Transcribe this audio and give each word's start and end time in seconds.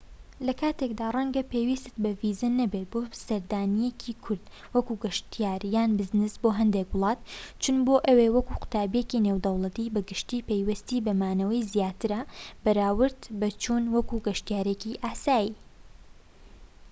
لە 0.47 0.53
کاتێکدا 0.61 1.07
رەنگە 1.15 1.43
پێویستیت 1.51 1.95
بە 2.03 2.11
ڤیزە 2.19 2.49
نەبێت 2.61 2.87
بۆ 2.91 2.99
سەردانیەکی 3.27 4.19
کورت 4.23 4.45
وەک 4.73 4.87
گەشتیار 5.03 5.61
یان 5.75 5.91
بزنس 5.99 6.33
بۆ 6.41 6.49
هەندێک 6.59 6.89
وڵات 6.93 7.19
چوون 7.61 7.77
بۆ 7.87 7.95
ئەوێ 8.07 8.27
وەک 8.35 8.47
قوتابیەکی 8.59 9.23
نێودەوڵەتی 9.25 9.91
بەگشتی 9.95 10.45
پێویستی 10.49 11.03
بە 11.05 11.13
مانەوەی 11.21 11.67
زیاترە 11.71 12.21
بەراورد 12.63 13.21
بە 13.39 13.47
چوون 13.63 13.83
وەک 13.95 14.09
گەشتیارێکی 14.27 14.99
ئاسایی 15.03 15.51